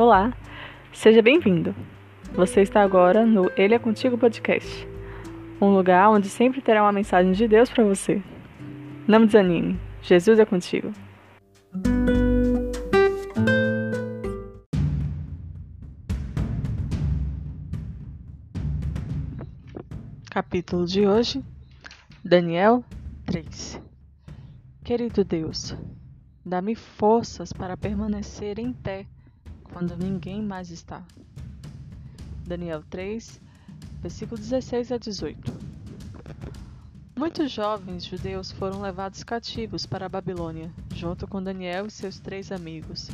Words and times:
Olá, 0.00 0.32
seja 0.94 1.20
bem-vindo. 1.20 1.74
Você 2.32 2.62
está 2.62 2.80
agora 2.80 3.26
no 3.26 3.50
Ele 3.54 3.74
é 3.74 3.78
Contigo 3.78 4.16
Podcast, 4.16 4.88
um 5.60 5.74
lugar 5.74 6.08
onde 6.08 6.26
sempre 6.26 6.62
terá 6.62 6.82
uma 6.82 6.90
mensagem 6.90 7.32
de 7.32 7.46
Deus 7.46 7.68
para 7.68 7.84
você. 7.84 8.22
Não 9.06 9.26
desanime, 9.26 9.78
Jesus 10.00 10.38
é 10.38 10.46
contigo. 10.46 10.90
Capítulo 20.30 20.86
de 20.86 21.06
hoje, 21.06 21.44
Daniel 22.24 22.82
3. 23.26 23.78
Querido 24.82 25.22
Deus, 25.22 25.76
dá-me 26.42 26.74
forças 26.74 27.52
para 27.52 27.76
permanecer 27.76 28.58
em 28.58 28.72
pé 28.72 29.04
quando 29.72 29.96
ninguém 29.96 30.42
mais 30.42 30.70
está. 30.70 31.02
Daniel 32.46 32.82
3, 32.90 33.40
versículo 34.00 34.40
16 34.40 34.92
a 34.92 34.98
18. 34.98 35.52
Muitos 37.16 37.52
jovens 37.52 38.04
judeus 38.04 38.50
foram 38.50 38.80
levados 38.80 39.22
cativos 39.22 39.84
para 39.84 40.06
a 40.06 40.08
Babilônia, 40.08 40.72
junto 40.94 41.28
com 41.28 41.42
Daniel 41.42 41.86
e 41.86 41.90
seus 41.90 42.18
três 42.18 42.50
amigos. 42.50 43.10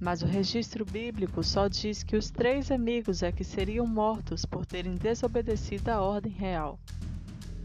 Mas 0.00 0.22
o 0.22 0.26
registro 0.26 0.84
bíblico 0.84 1.42
só 1.42 1.66
diz 1.66 2.02
que 2.02 2.16
os 2.16 2.30
três 2.30 2.70
amigos 2.70 3.22
é 3.22 3.32
que 3.32 3.42
seriam 3.42 3.86
mortos 3.86 4.44
por 4.44 4.64
terem 4.64 4.94
desobedecido 4.94 5.90
à 5.90 6.00
ordem 6.00 6.32
real. 6.32 6.78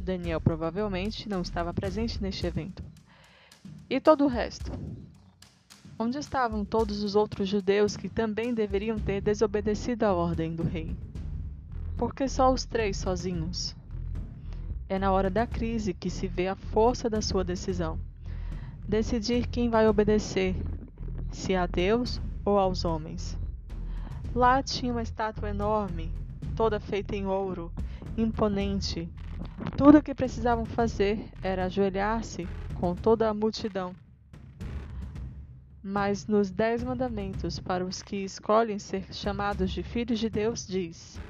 Daniel 0.00 0.40
provavelmente 0.40 1.28
não 1.28 1.42
estava 1.42 1.72
presente 1.72 2.20
neste 2.20 2.44
evento. 2.44 2.82
E 3.88 4.00
todo 4.00 4.24
o 4.24 4.28
resto? 4.28 4.72
Onde 6.04 6.18
estavam 6.18 6.64
todos 6.64 7.04
os 7.04 7.14
outros 7.14 7.48
judeus 7.48 7.96
que 7.96 8.08
também 8.08 8.52
deveriam 8.52 8.98
ter 8.98 9.20
desobedecido 9.20 10.04
à 10.04 10.12
ordem 10.12 10.52
do 10.52 10.64
rei? 10.64 10.96
Por 11.96 12.12
que 12.12 12.28
só 12.28 12.52
os 12.52 12.64
três 12.64 12.96
sozinhos? 12.96 13.76
É 14.88 14.98
na 14.98 15.12
hora 15.12 15.30
da 15.30 15.46
crise 15.46 15.94
que 15.94 16.10
se 16.10 16.26
vê 16.26 16.48
a 16.48 16.56
força 16.56 17.08
da 17.08 17.22
sua 17.22 17.44
decisão. 17.44 18.00
Decidir 18.84 19.46
quem 19.46 19.70
vai 19.70 19.86
obedecer, 19.86 20.56
se 21.30 21.54
a 21.54 21.68
Deus 21.68 22.20
ou 22.44 22.58
aos 22.58 22.84
homens. 22.84 23.38
Lá 24.34 24.60
tinha 24.60 24.90
uma 24.90 25.02
estátua 25.02 25.50
enorme, 25.50 26.12
toda 26.56 26.80
feita 26.80 27.14
em 27.14 27.26
ouro, 27.26 27.70
imponente. 28.18 29.08
Tudo 29.76 29.98
o 29.98 30.02
que 30.02 30.16
precisavam 30.16 30.64
fazer 30.64 31.30
era 31.40 31.66
ajoelhar-se 31.66 32.48
com 32.80 32.92
toda 32.92 33.30
a 33.30 33.34
multidão 33.34 33.94
mas 35.82 36.28
nos 36.28 36.48
Dez 36.48 36.84
Mandamentos, 36.84 37.58
para 37.58 37.84
os 37.84 38.02
que 38.02 38.16
escolhem 38.16 38.78
ser 38.78 39.12
chamados 39.12 39.72
de 39.72 39.82
filhos 39.82 40.20
de 40.20 40.30
Deus, 40.30 40.64
diz: 40.64 41.20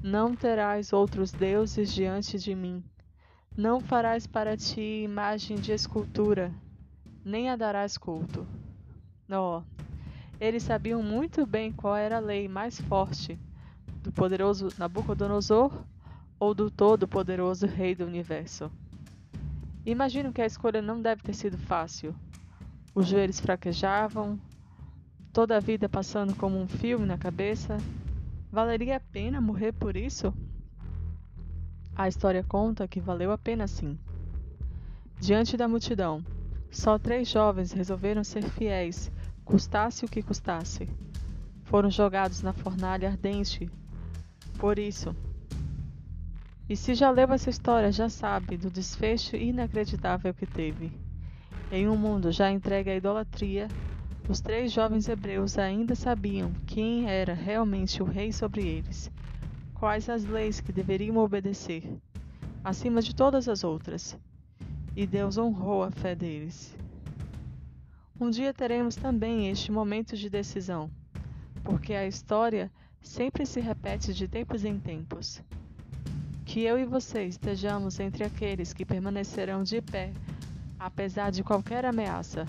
Não 0.00 0.36
terás 0.36 0.92
outros 0.92 1.32
deuses 1.32 1.92
diante 1.92 2.38
de 2.38 2.54
mim. 2.54 2.84
Não 3.56 3.80
farás 3.80 4.26
para 4.26 4.56
ti 4.56 5.02
imagem 5.02 5.56
de 5.56 5.72
escultura, 5.72 6.54
nem 7.24 7.50
a 7.50 7.56
darás 7.56 7.98
culto. 7.98 8.46
Oh, 9.28 9.62
eles 10.38 10.62
sabiam 10.62 11.02
muito 11.02 11.44
bem 11.44 11.72
qual 11.72 11.96
era 11.96 12.18
a 12.18 12.20
lei 12.20 12.46
mais 12.46 12.80
forte 12.80 13.38
do 14.02 14.12
poderoso 14.12 14.68
Nabucodonosor 14.78 15.72
ou 16.38 16.54
do 16.54 16.70
todo-poderoso 16.70 17.66
Rei 17.66 17.94
do 17.94 18.04
Universo. 18.04 18.70
Imagino 19.84 20.32
que 20.32 20.40
a 20.40 20.46
escolha 20.46 20.80
não 20.80 21.02
deve 21.02 21.22
ter 21.22 21.34
sido 21.34 21.58
fácil 21.58 22.14
os 22.94 23.06
joelhos 23.06 23.40
fraquejavam, 23.40 24.38
toda 25.32 25.56
a 25.56 25.60
vida 25.60 25.88
passando 25.88 26.34
como 26.34 26.58
um 26.58 26.68
filme 26.68 27.06
na 27.06 27.16
cabeça. 27.16 27.78
Valeria 28.50 28.96
a 28.96 29.00
pena 29.00 29.40
morrer 29.40 29.72
por 29.72 29.96
isso? 29.96 30.32
A 31.96 32.06
história 32.06 32.44
conta 32.44 32.88
que 32.88 33.00
valeu 33.00 33.32
a 33.32 33.38
pena 33.38 33.66
sim. 33.66 33.98
Diante 35.18 35.56
da 35.56 35.68
multidão, 35.68 36.24
só 36.70 36.98
três 36.98 37.28
jovens 37.28 37.72
resolveram 37.72 38.24
ser 38.24 38.42
fiéis, 38.42 39.10
custasse 39.44 40.04
o 40.04 40.08
que 40.08 40.22
custasse. 40.22 40.88
Foram 41.64 41.90
jogados 41.90 42.42
na 42.42 42.52
fornalha 42.52 43.08
ardente. 43.08 43.70
Por 44.58 44.78
isso. 44.78 45.14
E 46.68 46.76
se 46.76 46.94
já 46.94 47.10
leu 47.10 47.32
essa 47.32 47.50
história, 47.50 47.90
já 47.92 48.08
sabe 48.08 48.56
do 48.56 48.70
desfecho 48.70 49.36
inacreditável 49.36 50.32
que 50.34 50.46
teve. 50.46 50.92
Em 51.74 51.88
um 51.88 51.96
mundo 51.96 52.30
já 52.30 52.50
entregue 52.50 52.90
à 52.90 52.96
idolatria, 52.96 53.66
os 54.28 54.42
três 54.42 54.70
jovens 54.70 55.08
hebreus 55.08 55.56
ainda 55.56 55.94
sabiam 55.94 56.52
quem 56.66 57.08
era 57.08 57.32
realmente 57.32 58.02
o 58.02 58.04
rei 58.04 58.30
sobre 58.30 58.60
eles, 58.60 59.10
quais 59.72 60.06
as 60.10 60.22
leis 60.22 60.60
que 60.60 60.70
deveriam 60.70 61.16
obedecer, 61.16 61.82
acima 62.62 63.00
de 63.00 63.14
todas 63.14 63.48
as 63.48 63.64
outras. 63.64 64.18
E 64.94 65.06
Deus 65.06 65.38
honrou 65.38 65.82
a 65.82 65.90
fé 65.90 66.14
deles. 66.14 66.76
Um 68.20 68.28
dia 68.28 68.52
teremos 68.52 68.94
também 68.94 69.48
este 69.48 69.72
momento 69.72 70.14
de 70.14 70.28
decisão, 70.28 70.90
porque 71.64 71.94
a 71.94 72.06
história 72.06 72.70
sempre 73.00 73.46
se 73.46 73.60
repete 73.60 74.12
de 74.12 74.28
tempos 74.28 74.66
em 74.66 74.78
tempos. 74.78 75.42
Que 76.44 76.64
eu 76.64 76.78
e 76.78 76.84
você 76.84 77.24
estejamos 77.24 77.98
entre 77.98 78.24
aqueles 78.24 78.74
que 78.74 78.84
permanecerão 78.84 79.62
de 79.62 79.80
pé 79.80 80.12
apesar 80.82 81.30
de 81.30 81.44
qualquer 81.44 81.84
ameaça, 81.84 82.44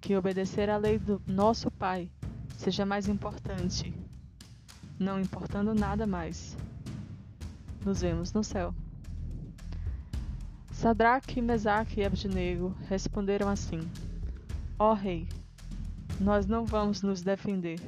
que 0.00 0.16
obedecer 0.16 0.70
à 0.70 0.78
lei 0.78 0.98
do 0.98 1.20
nosso 1.26 1.70
Pai 1.70 2.10
seja 2.56 2.86
mais 2.86 3.06
importante, 3.06 3.94
não 4.98 5.20
importando 5.20 5.74
nada 5.74 6.06
mais. 6.06 6.56
Nos 7.84 8.00
vemos 8.00 8.32
no 8.32 8.42
céu. 8.42 8.74
Sadraque, 10.72 11.42
Mesaque 11.42 12.00
e 12.00 12.04
Abdinego 12.04 12.74
responderam 12.88 13.50
assim: 13.50 13.80
Ó 14.78 14.92
oh, 14.92 14.94
Rei, 14.94 15.28
nós 16.18 16.46
não 16.46 16.64
vamos 16.64 17.02
nos 17.02 17.20
defender, 17.20 17.78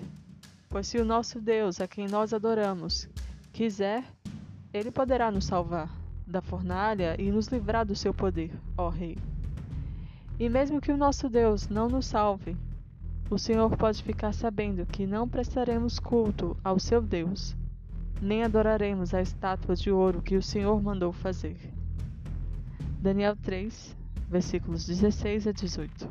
pois 0.68 0.86
se 0.86 0.98
o 0.98 1.04
nosso 1.04 1.40
Deus, 1.40 1.80
a 1.80 1.88
quem 1.88 2.06
nós 2.06 2.34
adoramos, 2.34 3.08
quiser, 3.54 4.04
ele 4.72 4.90
poderá 4.90 5.30
nos 5.30 5.46
salvar 5.46 5.90
da 6.26 6.42
fornalha 6.42 7.16
e 7.18 7.30
nos 7.30 7.46
livrar 7.46 7.86
do 7.86 7.96
seu 7.96 8.12
poder, 8.12 8.50
ó 8.76 8.90
Rei. 8.90 9.16
E 10.38 10.48
mesmo 10.50 10.80
que 10.80 10.92
o 10.92 10.97
nosso 10.97 11.30
Deus 11.30 11.69
não 11.69 11.88
nos 11.88 12.06
salve, 12.06 12.56
o 13.30 13.38
Senhor 13.38 13.74
pode 13.76 14.02
ficar 14.02 14.32
sabendo 14.32 14.84
que 14.84 15.06
não 15.06 15.26
prestaremos 15.26 15.98
culto 15.98 16.56
ao 16.62 16.78
seu 16.78 17.00
Deus, 17.00 17.56
nem 18.20 18.44
adoraremos 18.44 19.14
a 19.14 19.22
estátua 19.22 19.74
de 19.74 19.91
ouro 19.91 20.20
que 20.20 20.36
o 20.36 20.42
Senhor 20.42 20.80
mandou 20.82 21.10
fazer. 21.10 21.56
Daniel 23.00 23.34
3, 23.36 23.97
versículos 24.28 24.86
16 24.86 25.47
a 25.47 25.52
18. 25.52 26.08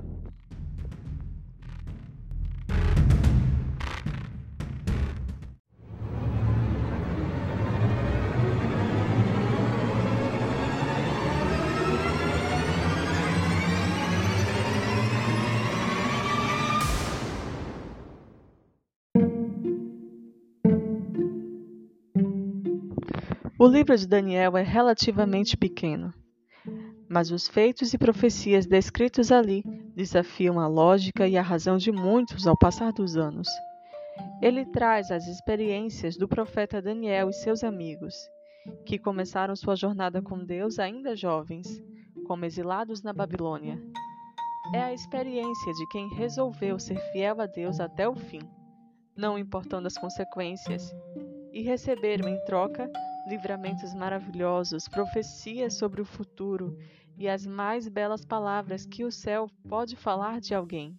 O 23.57 23.67
livro 23.67 23.95
de 23.95 24.05
Daniel 24.05 24.57
é 24.57 24.61
relativamente 24.63 25.55
pequeno, 25.55 26.13
mas 27.07 27.31
os 27.31 27.47
feitos 27.47 27.93
e 27.93 27.97
profecias 27.97 28.65
descritos 28.65 29.31
ali 29.31 29.63
desafiam 29.95 30.59
a 30.59 30.67
lógica 30.67 31.25
e 31.25 31.37
a 31.37 31.41
razão 31.41 31.77
de 31.77 31.89
muitos 31.89 32.45
ao 32.47 32.57
passar 32.57 32.91
dos 32.91 33.15
anos. 33.15 33.47
Ele 34.41 34.65
traz 34.65 35.09
as 35.09 35.25
experiências 35.25 36.17
do 36.17 36.27
profeta 36.27 36.81
Daniel 36.81 37.29
e 37.29 37.33
seus 37.33 37.63
amigos, 37.63 38.13
que 38.85 38.99
começaram 38.99 39.55
sua 39.55 39.77
jornada 39.77 40.21
com 40.21 40.43
Deus 40.43 40.77
ainda 40.77 41.15
jovens, 41.15 41.81
como 42.27 42.43
exilados 42.43 43.01
na 43.01 43.13
Babilônia. 43.13 43.81
É 44.73 44.83
a 44.83 44.93
experiência 44.93 45.71
de 45.71 45.87
quem 45.87 46.13
resolveu 46.15 46.77
ser 46.77 46.97
fiel 47.13 47.39
a 47.39 47.45
Deus 47.45 47.79
até 47.79 48.05
o 48.05 48.15
fim, 48.15 48.41
não 49.15 49.39
importando 49.39 49.87
as 49.87 49.97
consequências, 49.97 50.93
e 51.53 51.61
receberam 51.61 52.27
em 52.27 52.43
troca 52.43 52.91
livramentos 53.25 53.93
maravilhosos, 53.93 54.87
profecias 54.87 55.73
sobre 55.73 56.01
o 56.01 56.05
futuro 56.05 56.77
e 57.17 57.27
as 57.27 57.45
mais 57.45 57.87
belas 57.87 58.23
palavras 58.23 58.85
que 58.85 59.03
o 59.03 59.11
céu 59.11 59.49
pode 59.67 59.95
falar 59.95 60.39
de 60.39 60.53
alguém, 60.53 60.97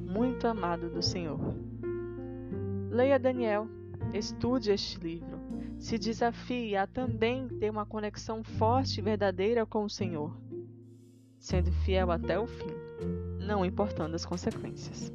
muito 0.00 0.46
amado 0.46 0.88
do 0.88 1.02
Senhor. 1.02 1.40
Leia 2.90 3.18
Daniel, 3.18 3.68
estude 4.14 4.70
este 4.70 4.98
livro, 4.98 5.38
se 5.78 5.98
desafie 5.98 6.76
a 6.76 6.86
também 6.86 7.48
ter 7.48 7.70
uma 7.70 7.86
conexão 7.86 8.42
forte 8.42 8.98
e 8.98 9.02
verdadeira 9.02 9.66
com 9.66 9.84
o 9.84 9.90
Senhor, 9.90 10.36
sendo 11.38 11.70
fiel 11.72 12.10
até 12.10 12.38
o 12.38 12.46
fim, 12.46 12.74
não 13.38 13.64
importando 13.64 14.14
as 14.14 14.24
consequências. 14.24 15.12